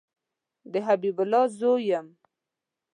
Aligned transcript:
د 0.71 0.73
حبیب 0.85 1.17
الله 1.23 1.43
زوی 1.59 1.81
یم 1.89 2.07